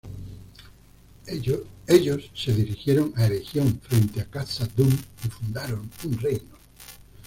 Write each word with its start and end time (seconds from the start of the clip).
Ellos 1.27 2.31
se 2.33 2.51
dirigieron 2.51 3.13
a 3.17 3.27
Eregion, 3.27 3.79
frente 3.81 4.21
a 4.21 4.31
Khazad-dûm 4.31 4.89
y 4.89 5.27
fundaron 5.29 5.91
un 6.03 6.17
reino. 6.17 6.57